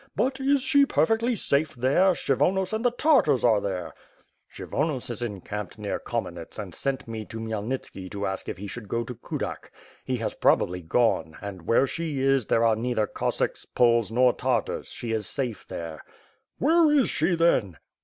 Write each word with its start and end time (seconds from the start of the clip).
"But, 0.15 0.39
is 0.39 0.63
she 0.63 0.83
perfectly 0.87 1.35
safe 1.35 1.75
there, 1.75 2.13
Kshy 2.13 2.35
vonos 2.35 2.73
and 2.73 2.83
the 2.83 2.89
Tartars 2.89 3.43
are 3.43 3.61
there." 3.61 3.93
"Kshyvonos 4.51 5.11
is 5.11 5.21
encamped 5.21 5.77
near 5.77 5.99
Kamenets 5.99 6.57
and 6.57 6.73
sent 6.73 7.07
me 7.07 7.23
to 7.25 7.39
Khmyelnitski 7.39 8.09
to 8.09 8.25
ask 8.25 8.49
if 8.49 8.57
he 8.57 8.65
should 8.65 8.87
go 8.89 9.03
to 9.03 9.13
Kudak. 9.13 9.71
He 10.03 10.17
has 10.17 10.33
prob 10.33 10.63
ably 10.63 10.81
gone,— 10.81 11.37
and 11.41 11.67
where 11.67 11.85
she 11.85 12.19
is, 12.19 12.47
there 12.47 12.65
are 12.65 12.75
neither 12.75 13.05
Cossacks, 13.05 13.65
Poles 13.65 14.09
nor 14.09 14.33
Tartars— 14.33 14.87
she 14.91 15.11
is 15.11 15.27
safe 15.27 15.67
there." 15.67 16.03
"Where 16.57 16.89
is 16.91 17.07
she 17.07 17.35
then?" 17.35 17.77